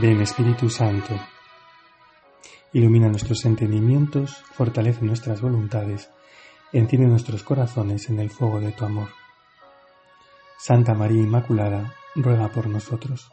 Ven 0.00 0.20
Espíritu 0.20 0.70
Santo, 0.70 1.12
ilumina 2.72 3.08
nuestros 3.08 3.44
entendimientos, 3.44 4.36
fortalece 4.52 5.04
nuestras 5.04 5.40
voluntades, 5.40 6.08
enciende 6.72 7.08
nuestros 7.08 7.42
corazones 7.42 8.08
en 8.08 8.20
el 8.20 8.30
fuego 8.30 8.60
de 8.60 8.70
tu 8.70 8.84
amor. 8.84 9.08
Santa 10.56 10.94
María 10.94 11.20
Inmaculada, 11.20 11.94
ruega 12.14 12.46
por 12.46 12.68
nosotros. 12.68 13.32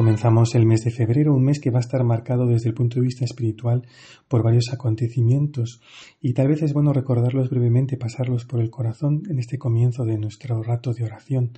Comenzamos 0.00 0.54
el 0.54 0.64
mes 0.64 0.82
de 0.82 0.90
febrero, 0.90 1.34
un 1.34 1.44
mes 1.44 1.60
que 1.60 1.68
va 1.70 1.76
a 1.76 1.82
estar 1.82 2.02
marcado 2.04 2.46
desde 2.46 2.70
el 2.70 2.74
punto 2.74 2.94
de 2.94 3.02
vista 3.02 3.26
espiritual 3.26 3.86
por 4.28 4.42
varios 4.42 4.72
acontecimientos. 4.72 5.82
Y 6.22 6.32
tal 6.32 6.48
vez 6.48 6.62
es 6.62 6.72
bueno 6.72 6.94
recordarlos 6.94 7.50
brevemente, 7.50 7.98
pasarlos 7.98 8.46
por 8.46 8.62
el 8.62 8.70
corazón 8.70 9.24
en 9.28 9.38
este 9.38 9.58
comienzo 9.58 10.06
de 10.06 10.16
nuestro 10.16 10.62
rato 10.62 10.94
de 10.94 11.04
oración, 11.04 11.52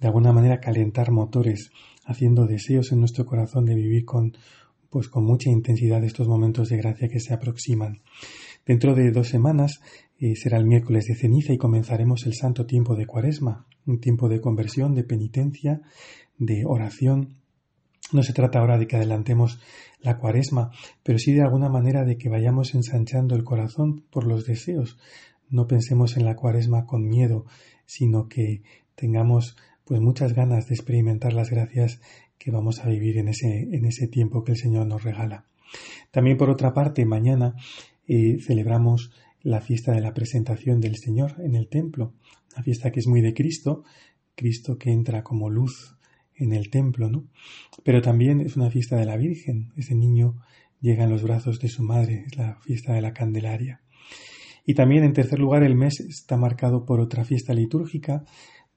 de 0.00 0.06
alguna 0.06 0.32
manera 0.32 0.58
calentar 0.58 1.10
motores, 1.10 1.70
haciendo 2.06 2.46
deseos 2.46 2.92
en 2.92 3.00
nuestro 3.00 3.26
corazón 3.26 3.66
de 3.66 3.74
vivir 3.74 4.06
con 4.06 4.32
pues 4.88 5.08
con 5.08 5.26
mucha 5.26 5.50
intensidad 5.50 6.02
estos 6.02 6.28
momentos 6.28 6.70
de 6.70 6.78
gracia 6.78 7.08
que 7.08 7.20
se 7.20 7.34
aproximan. 7.34 7.98
Dentro 8.64 8.94
de 8.94 9.10
dos 9.10 9.28
semanas 9.28 9.82
eh, 10.18 10.34
será 10.34 10.56
el 10.56 10.64
miércoles 10.64 11.04
de 11.08 11.14
ceniza 11.14 11.52
y 11.52 11.58
comenzaremos 11.58 12.24
el 12.24 12.32
santo 12.32 12.64
tiempo 12.64 12.96
de 12.96 13.04
cuaresma, 13.04 13.66
un 13.84 14.00
tiempo 14.00 14.30
de 14.30 14.40
conversión, 14.40 14.94
de 14.94 15.04
penitencia, 15.04 15.82
de 16.38 16.64
oración, 16.64 17.36
no 18.12 18.22
se 18.22 18.32
trata 18.32 18.60
ahora 18.60 18.78
de 18.78 18.86
que 18.86 18.96
adelantemos 18.96 19.58
la 20.00 20.16
cuaresma, 20.16 20.70
pero 21.02 21.18
sí 21.18 21.32
de 21.32 21.42
alguna 21.42 21.68
manera 21.68 22.04
de 22.04 22.16
que 22.16 22.28
vayamos 22.28 22.74
ensanchando 22.74 23.34
el 23.34 23.44
corazón 23.44 24.04
por 24.10 24.26
los 24.26 24.46
deseos. 24.46 24.98
No 25.48 25.66
pensemos 25.66 26.16
en 26.16 26.24
la 26.24 26.36
cuaresma 26.36 26.86
con 26.86 27.06
miedo, 27.06 27.46
sino 27.84 28.28
que 28.28 28.62
tengamos 28.94 29.56
pues 29.84 30.00
muchas 30.00 30.32
ganas 30.34 30.66
de 30.66 30.74
experimentar 30.74 31.32
las 31.32 31.50
gracias 31.50 32.00
que 32.38 32.50
vamos 32.50 32.80
a 32.80 32.88
vivir 32.88 33.18
en 33.18 33.28
ese, 33.28 33.68
en 33.72 33.84
ese 33.84 34.08
tiempo 34.08 34.44
que 34.44 34.52
el 34.52 34.58
Señor 34.58 34.86
nos 34.86 35.02
regala. 35.04 35.46
También 36.10 36.36
por 36.36 36.50
otra 36.50 36.72
parte, 36.72 37.04
mañana 37.04 37.54
eh, 38.06 38.38
celebramos 38.40 39.12
la 39.42 39.60
fiesta 39.60 39.92
de 39.92 40.00
la 40.00 40.14
presentación 40.14 40.80
del 40.80 40.96
Señor 40.96 41.36
en 41.38 41.54
el 41.54 41.68
templo, 41.68 42.14
una 42.52 42.62
fiesta 42.62 42.90
que 42.90 43.00
es 43.00 43.06
muy 43.06 43.20
de 43.20 43.34
Cristo, 43.34 43.84
Cristo 44.34 44.76
que 44.76 44.90
entra 44.90 45.22
como 45.22 45.50
luz 45.50 45.95
en 46.38 46.52
el 46.52 46.70
templo, 46.70 47.08
¿no? 47.08 47.24
Pero 47.82 48.02
también 48.02 48.40
es 48.40 48.56
una 48.56 48.70
fiesta 48.70 48.96
de 48.96 49.06
la 49.06 49.16
Virgen. 49.16 49.72
Ese 49.76 49.94
niño 49.94 50.36
llega 50.80 51.04
en 51.04 51.10
los 51.10 51.22
brazos 51.22 51.58
de 51.60 51.68
su 51.68 51.82
madre, 51.82 52.24
es 52.26 52.36
la 52.36 52.56
fiesta 52.62 52.92
de 52.92 53.00
la 53.00 53.12
Candelaria. 53.12 53.80
Y 54.64 54.74
también, 54.74 55.04
en 55.04 55.12
tercer 55.12 55.38
lugar, 55.38 55.62
el 55.62 55.76
mes 55.76 56.00
está 56.00 56.36
marcado 56.36 56.84
por 56.84 57.00
otra 57.00 57.24
fiesta 57.24 57.54
litúrgica, 57.54 58.24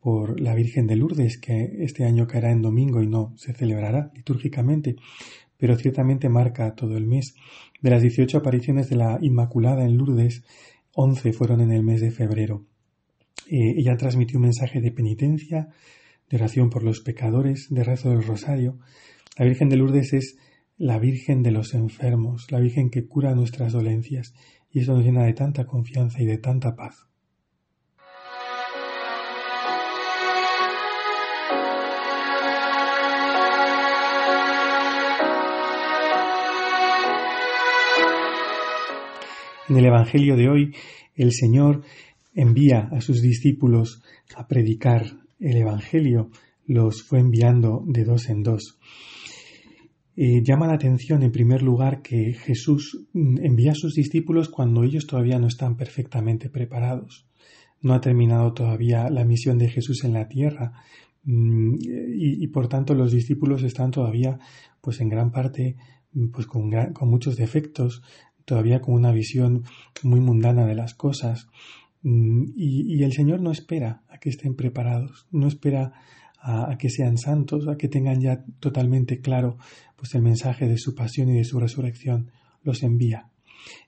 por 0.00 0.40
la 0.40 0.54
Virgen 0.54 0.86
de 0.86 0.96
Lourdes, 0.96 1.38
que 1.38 1.76
este 1.80 2.04
año 2.04 2.26
caerá 2.26 2.50
en 2.50 2.62
domingo 2.62 3.02
y 3.02 3.06
no 3.06 3.32
se 3.36 3.54
celebrará 3.54 4.10
litúrgicamente, 4.14 4.96
pero 5.56 5.76
ciertamente 5.76 6.28
marca 6.28 6.74
todo 6.74 6.96
el 6.96 7.06
mes. 7.06 7.34
De 7.80 7.90
las 7.90 8.02
18 8.02 8.38
apariciones 8.38 8.88
de 8.88 8.96
la 8.96 9.18
Inmaculada 9.20 9.84
en 9.84 9.96
Lourdes, 9.96 10.42
11 10.94 11.32
fueron 11.32 11.60
en 11.60 11.72
el 11.72 11.82
mes 11.82 12.00
de 12.00 12.10
febrero. 12.10 12.64
Eh, 13.46 13.74
ella 13.76 13.96
transmitió 13.96 14.38
un 14.38 14.44
mensaje 14.44 14.80
de 14.80 14.90
penitencia, 14.90 15.68
oración 16.36 16.70
por 16.70 16.82
los 16.82 17.00
pecadores, 17.00 17.68
de 17.70 17.84
rezo 17.84 18.10
del 18.10 18.22
rosario. 18.22 18.78
La 19.38 19.44
Virgen 19.44 19.68
de 19.68 19.76
Lourdes 19.76 20.12
es 20.12 20.36
la 20.76 20.98
Virgen 20.98 21.42
de 21.42 21.50
los 21.50 21.74
enfermos, 21.74 22.50
la 22.50 22.60
Virgen 22.60 22.90
que 22.90 23.06
cura 23.06 23.34
nuestras 23.34 23.72
dolencias, 23.72 24.34
y 24.70 24.80
eso 24.80 24.94
nos 24.94 25.04
llena 25.04 25.24
de 25.24 25.32
tanta 25.32 25.66
confianza 25.66 26.20
y 26.20 26.26
de 26.26 26.38
tanta 26.38 26.74
paz. 26.74 27.06
En 39.68 39.76
el 39.78 39.86
Evangelio 39.86 40.36
de 40.36 40.48
hoy, 40.48 40.74
el 41.14 41.32
Señor 41.32 41.82
envía 42.34 42.88
a 42.92 43.00
sus 43.00 43.22
discípulos 43.22 44.02
a 44.36 44.46
predicar 44.46 45.23
el 45.38 45.56
Evangelio 45.56 46.30
los 46.66 47.02
fue 47.02 47.20
enviando 47.20 47.82
de 47.86 48.04
dos 48.04 48.28
en 48.28 48.42
dos. 48.42 48.78
Eh, 50.16 50.42
llama 50.44 50.68
la 50.68 50.74
atención, 50.74 51.24
en 51.24 51.32
primer 51.32 51.62
lugar, 51.62 52.00
que 52.00 52.34
Jesús 52.34 53.04
mm, 53.12 53.38
envía 53.44 53.72
a 53.72 53.74
sus 53.74 53.94
discípulos 53.94 54.48
cuando 54.48 54.84
ellos 54.84 55.06
todavía 55.06 55.38
no 55.40 55.48
están 55.48 55.76
perfectamente 55.76 56.48
preparados. 56.48 57.26
No 57.80 57.94
ha 57.94 58.00
terminado 58.00 58.52
todavía 58.54 59.10
la 59.10 59.24
misión 59.24 59.58
de 59.58 59.68
Jesús 59.68 60.04
en 60.04 60.12
la 60.12 60.28
tierra 60.28 60.72
mm, 61.24 61.76
y, 61.80 62.46
por 62.48 62.68
tanto 62.68 62.94
los 62.94 63.10
discípulos 63.10 63.64
están 63.64 63.90
todavía, 63.90 64.38
pues 64.80 65.00
en 65.00 65.08
gran 65.08 65.32
parte, 65.32 65.76
mm, 66.12 66.28
pues 66.28 66.46
con, 66.46 66.70
con 66.92 67.10
muchos 67.10 67.36
defectos, 67.36 68.02
todavía 68.44 68.80
con 68.80 68.94
una 68.94 69.10
visión 69.10 69.64
muy 70.04 70.20
mundana 70.20 70.64
de 70.64 70.76
las 70.76 70.94
cosas. 70.94 71.48
Mm, 72.04 72.52
y, 72.54 73.02
el 73.02 73.12
Señor 73.12 73.40
no 73.40 73.50
espera 73.50 74.02
a 74.10 74.18
que 74.18 74.28
estén 74.28 74.54
preparados, 74.54 75.26
no 75.32 75.48
espera 75.48 75.92
a, 76.38 76.76
que 76.78 76.90
sean 76.90 77.16
santos, 77.16 77.66
a 77.66 77.76
que 77.78 77.88
tengan 77.88 78.20
ya 78.20 78.44
totalmente 78.60 79.20
claro 79.20 79.56
pues 79.96 80.14
el 80.14 80.20
mensaje 80.20 80.68
de 80.68 80.76
su 80.76 80.94
pasión 80.94 81.30
y 81.30 81.38
de 81.38 81.44
su 81.44 81.58
resurrección, 81.58 82.30
los 82.62 82.82
envía. 82.82 83.30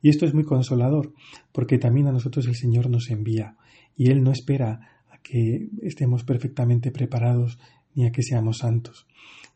Y 0.00 0.10
esto 0.10 0.26
es 0.26 0.34
muy 0.34 0.44
consolador, 0.44 1.12
porque 1.50 1.78
también 1.78 2.06
a 2.06 2.12
nosotros 2.12 2.46
el 2.46 2.54
Señor 2.54 2.88
nos 2.88 3.10
envía, 3.10 3.56
y 3.96 4.10
Él 4.10 4.22
no 4.22 4.30
espera 4.30 5.02
a 5.10 5.18
que 5.18 5.68
estemos 5.82 6.22
perfectamente 6.22 6.92
preparados 6.92 7.58
ni 7.96 8.06
a 8.06 8.12
que 8.12 8.22
seamos 8.22 8.58
santos. 8.58 9.08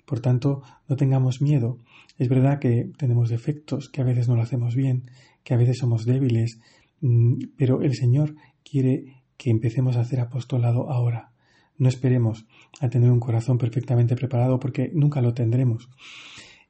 Por 0.04 0.18
tanto, 0.18 0.62
no 0.88 0.96
tengamos 0.96 1.40
miedo. 1.40 1.78
Es 2.18 2.28
verdad 2.28 2.58
que 2.58 2.90
tenemos 2.96 3.28
defectos, 3.28 3.88
que 3.88 4.00
a 4.00 4.04
veces 4.04 4.26
no 4.26 4.34
lo 4.34 4.42
hacemos 4.42 4.74
bien, 4.74 5.08
que 5.44 5.54
a 5.54 5.58
veces 5.58 5.78
somos 5.78 6.04
débiles, 6.06 6.58
Mm, 7.00 7.34
pero 7.56 7.82
el 7.82 7.94
Señor 7.94 8.34
quiere 8.68 9.22
que 9.36 9.50
empecemos 9.50 9.96
a 9.96 10.00
hacer 10.00 10.20
apostolado 10.20 10.90
ahora. 10.90 11.32
No 11.76 11.88
esperemos 11.88 12.46
a 12.80 12.88
tener 12.88 13.10
un 13.10 13.20
corazón 13.20 13.56
perfectamente 13.56 14.16
preparado 14.16 14.58
porque 14.58 14.90
nunca 14.92 15.20
lo 15.20 15.32
tendremos. 15.32 15.88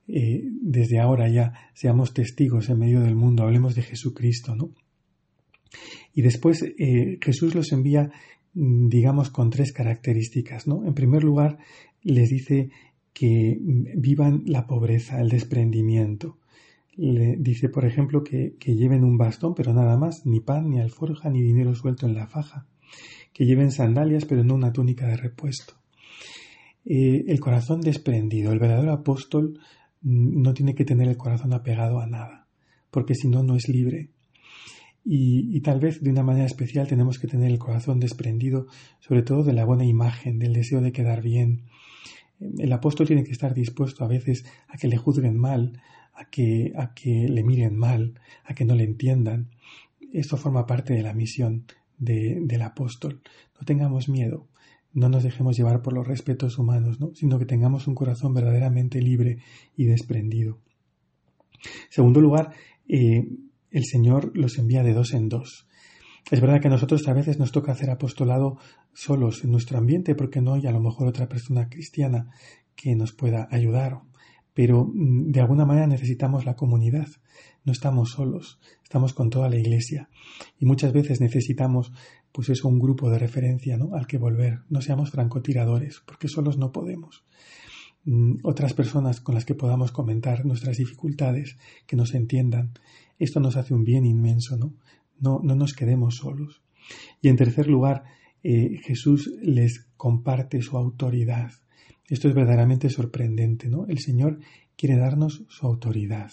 Eh, 0.06 0.42
desde 0.62 1.00
ahora 1.00 1.28
ya 1.28 1.52
seamos 1.74 2.14
testigos 2.14 2.68
en 2.68 2.78
medio 2.78 3.00
del 3.00 3.14
mundo, 3.14 3.42
hablemos 3.42 3.74
de 3.74 3.82
Jesucristo, 3.82 4.54
¿no? 4.54 4.70
Y 6.14 6.22
después 6.22 6.62
eh, 6.62 7.18
Jesús 7.20 7.54
los 7.54 7.72
envía, 7.72 8.10
mm, 8.54 8.88
digamos, 8.88 9.30
con 9.30 9.50
tres 9.50 9.72
características, 9.72 10.66
¿no? 10.66 10.86
En 10.86 10.94
primer 10.94 11.24
lugar, 11.24 11.58
les 12.02 12.30
dice 12.30 12.70
que 13.12 13.58
mm, 13.60 14.00
vivan 14.00 14.42
la 14.46 14.66
pobreza, 14.66 15.20
el 15.20 15.28
desprendimiento 15.28 16.38
le 16.98 17.36
dice, 17.36 17.68
por 17.68 17.84
ejemplo, 17.84 18.24
que, 18.24 18.56
lleven 18.60 19.04
un 19.04 19.16
bastón, 19.16 19.54
pero 19.54 19.72
nada 19.72 19.96
más, 19.96 20.26
ni 20.26 20.40
pan, 20.40 20.68
ni 20.68 20.80
alforja, 20.80 21.30
ni 21.30 21.40
dinero 21.40 21.74
suelto 21.76 22.06
en 22.06 22.14
la 22.14 22.26
faja, 22.26 22.66
que 23.32 23.46
lleven 23.46 23.70
sandalias, 23.70 24.24
pero 24.24 24.42
no 24.42 24.54
una 24.54 24.72
túnica 24.72 25.06
de 25.06 25.16
repuesto. 25.16 25.74
Eh, 26.84 27.24
el 27.28 27.38
corazón 27.38 27.82
desprendido, 27.82 28.50
el 28.50 28.58
verdadero 28.58 28.92
apóstol 28.92 29.60
mm, 30.02 30.42
no 30.42 30.54
tiene 30.54 30.74
que 30.74 30.84
tener 30.84 31.08
el 31.08 31.16
corazón 31.16 31.52
apegado 31.52 32.00
a 32.00 32.08
nada, 32.08 32.48
porque 32.90 33.14
si 33.14 33.28
no, 33.28 33.44
no 33.44 33.54
es 33.54 33.68
libre. 33.68 34.10
Y, 35.04 35.56
y, 35.56 35.60
tal 35.60 35.78
vez 35.78 36.02
de 36.02 36.10
una 36.10 36.24
manera 36.24 36.46
especial 36.46 36.88
tenemos 36.88 37.20
que 37.20 37.28
tener 37.28 37.50
el 37.50 37.60
corazón 37.60 38.00
desprendido, 38.00 38.66
sobre 38.98 39.22
todo 39.22 39.44
de 39.44 39.52
la 39.52 39.64
buena 39.64 39.84
imagen, 39.84 40.40
del 40.40 40.52
deseo 40.52 40.80
de 40.80 40.92
quedar 40.92 41.22
bien. 41.22 41.66
El 42.40 42.72
apóstol 42.72 43.06
tiene 43.06 43.22
que 43.22 43.32
estar 43.32 43.54
dispuesto 43.54 44.04
a 44.04 44.08
veces 44.08 44.44
a 44.66 44.76
que 44.76 44.88
le 44.88 44.96
juzguen 44.96 45.38
mal, 45.38 45.80
a 46.18 46.24
que, 46.26 46.72
a 46.76 46.94
que 46.94 47.28
le 47.28 47.42
miren 47.44 47.76
mal, 47.76 48.20
a 48.44 48.54
que 48.54 48.64
no 48.64 48.74
le 48.74 48.84
entiendan. 48.84 49.50
Esto 50.12 50.36
forma 50.36 50.66
parte 50.66 50.94
de 50.94 51.02
la 51.02 51.14
misión 51.14 51.64
del 51.98 52.62
apóstol. 52.62 53.20
No 53.58 53.64
tengamos 53.64 54.08
miedo, 54.08 54.48
no 54.92 55.08
nos 55.08 55.22
dejemos 55.22 55.56
llevar 55.56 55.82
por 55.82 55.92
los 55.92 56.06
respetos 56.06 56.58
humanos, 56.58 57.00
¿no? 57.00 57.14
sino 57.14 57.38
que 57.38 57.46
tengamos 57.46 57.86
un 57.86 57.94
corazón 57.94 58.34
verdaderamente 58.34 59.00
libre 59.00 59.38
y 59.76 59.84
desprendido. 59.84 60.58
segundo 61.88 62.20
lugar, 62.20 62.52
eh, 62.88 63.28
el 63.70 63.84
Señor 63.84 64.36
los 64.36 64.58
envía 64.58 64.82
de 64.82 64.94
dos 64.94 65.12
en 65.12 65.28
dos. 65.28 65.66
Es 66.30 66.40
verdad 66.40 66.60
que 66.60 66.68
a 66.68 66.70
nosotros 66.70 67.06
a 67.08 67.14
veces 67.14 67.38
nos 67.38 67.52
toca 67.52 67.72
hacer 67.72 67.90
apostolado 67.90 68.58
solos 68.92 69.44
en 69.44 69.50
nuestro 69.50 69.78
ambiente 69.78 70.14
porque 70.14 70.40
no 70.40 70.54
hay 70.54 70.66
a 70.66 70.72
lo 70.72 70.80
mejor 70.80 71.08
otra 71.08 71.28
persona 71.28 71.68
cristiana 71.68 72.30
que 72.76 72.94
nos 72.94 73.12
pueda 73.12 73.48
ayudar 73.50 74.00
pero 74.58 74.90
mm, 74.92 75.30
de 75.30 75.40
alguna 75.40 75.64
manera 75.64 75.86
necesitamos 75.86 76.44
la 76.44 76.56
comunidad. 76.56 77.06
No 77.64 77.70
estamos 77.70 78.10
solos, 78.10 78.58
estamos 78.82 79.14
con 79.14 79.30
toda 79.30 79.48
la 79.48 79.56
iglesia 79.56 80.08
y 80.58 80.64
muchas 80.64 80.92
veces 80.92 81.20
necesitamos 81.20 81.92
pues 82.32 82.48
eso 82.48 82.66
un 82.66 82.80
grupo 82.80 83.08
de 83.08 83.20
referencia 83.20 83.76
¿no? 83.76 83.94
al 83.94 84.08
que 84.08 84.18
volver. 84.18 84.62
No 84.68 84.80
seamos 84.80 85.12
francotiradores, 85.12 86.02
porque 86.04 86.26
solos 86.26 86.58
no 86.58 86.72
podemos. 86.72 87.24
Mm, 88.04 88.38
otras 88.42 88.74
personas 88.74 89.20
con 89.20 89.36
las 89.36 89.44
que 89.44 89.54
podamos 89.54 89.92
comentar 89.92 90.44
nuestras 90.44 90.78
dificultades, 90.78 91.56
que 91.86 91.94
nos 91.94 92.12
entiendan. 92.14 92.72
Esto 93.20 93.38
nos 93.38 93.56
hace 93.56 93.74
un 93.74 93.84
bien 93.84 94.04
inmenso, 94.04 94.56
¿no? 94.56 94.74
No, 95.20 95.38
no 95.40 95.54
nos 95.54 95.72
quedemos 95.72 96.16
solos. 96.16 96.62
Y 97.22 97.28
en 97.28 97.36
tercer 97.36 97.68
lugar, 97.68 98.02
eh, 98.42 98.80
Jesús 98.82 99.30
les 99.40 99.86
comparte 99.96 100.62
su 100.62 100.76
autoridad. 100.76 101.52
Esto 102.08 102.28
es 102.28 102.34
verdaderamente 102.34 102.88
sorprendente, 102.88 103.68
¿no? 103.68 103.86
El 103.86 103.98
Señor 103.98 104.40
quiere 104.76 104.96
darnos 104.96 105.44
su 105.48 105.66
autoridad. 105.66 106.30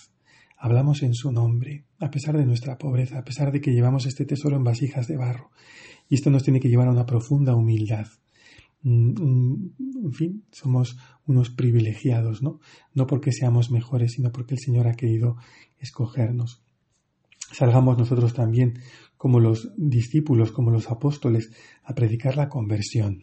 Hablamos 0.57 1.03
en 1.03 1.13
su 1.13 1.31
nombre, 1.31 1.85
a 1.99 2.09
pesar 2.09 2.37
de 2.37 2.45
nuestra 2.45 2.77
pobreza, 2.77 3.19
a 3.19 3.25
pesar 3.25 3.51
de 3.51 3.59
que 3.59 3.73
llevamos 3.73 4.05
este 4.05 4.25
tesoro 4.25 4.55
en 4.55 4.63
vasijas 4.63 5.07
de 5.07 5.17
barro. 5.17 5.51
Y 6.07 6.15
esto 6.15 6.29
nos 6.29 6.43
tiene 6.43 6.59
que 6.59 6.69
llevar 6.69 6.87
a 6.87 6.91
una 6.91 7.05
profunda 7.05 7.55
humildad. 7.55 8.07
Mm, 8.83 9.69
en 10.05 10.13
fin, 10.13 10.43
somos 10.51 10.97
unos 11.25 11.49
privilegiados, 11.49 12.41
¿no? 12.41 12.59
No 12.93 13.07
porque 13.07 13.31
seamos 13.31 13.71
mejores, 13.71 14.13
sino 14.13 14.31
porque 14.31 14.53
el 14.53 14.59
Señor 14.59 14.87
ha 14.87 14.93
querido 14.93 15.37
escogernos. 15.79 16.64
Salgamos 17.55 17.97
nosotros 17.97 18.33
también 18.33 18.79
como 19.15 19.39
los 19.39 19.71
discípulos, 19.77 20.51
como 20.51 20.71
los 20.71 20.91
apóstoles, 20.91 21.51
a 21.85 21.95
predicar 21.95 22.35
la 22.35 22.49
conversión. 22.49 23.21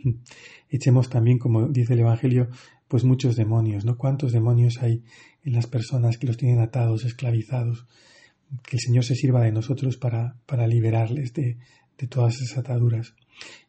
Echemos 0.70 1.10
también, 1.10 1.38
como 1.38 1.68
dice 1.68 1.92
el 1.92 1.98
Evangelio, 2.00 2.48
pues 2.88 3.04
muchos 3.04 3.36
demonios, 3.36 3.84
¿no? 3.84 3.98
¿Cuántos 3.98 4.32
demonios 4.32 4.82
hay 4.82 5.04
en 5.44 5.52
las 5.52 5.66
personas 5.66 6.16
que 6.16 6.26
los 6.26 6.38
tienen 6.38 6.60
atados, 6.60 7.04
esclavizados? 7.04 7.86
Que 8.62 8.76
el 8.76 8.80
Señor 8.80 9.04
se 9.04 9.16
sirva 9.16 9.42
de 9.42 9.52
nosotros 9.52 9.98
para, 9.98 10.38
para 10.46 10.66
liberarles 10.66 11.34
de, 11.34 11.58
de 11.98 12.06
todas 12.06 12.40
esas 12.40 12.56
ataduras. 12.56 13.14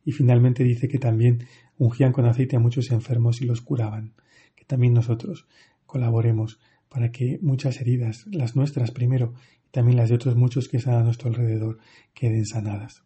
Y 0.06 0.14
finalmente 0.14 0.64
dice 0.64 0.88
que 0.88 0.98
también 0.98 1.46
ungían 1.78 2.14
con 2.14 2.26
aceite 2.26 2.56
a 2.56 2.60
muchos 2.60 2.90
enfermos 2.92 3.42
y 3.42 3.46
los 3.46 3.60
curaban. 3.60 4.14
Que 4.56 4.64
también 4.64 4.94
nosotros 4.94 5.46
colaboremos 5.86 6.62
para 6.88 7.12
que 7.12 7.38
muchas 7.42 7.82
heridas, 7.82 8.26
las 8.28 8.56
nuestras 8.56 8.92
primero 8.92 9.34
también 9.74 9.98
las 9.98 10.10
de 10.10 10.16
otros 10.16 10.36
muchos 10.36 10.70
que 10.70 10.78
están 10.78 10.94
a 10.94 11.04
nuestro 11.04 11.30
alrededor, 11.30 11.80
queden 12.14 12.46
sanadas. 12.46 13.04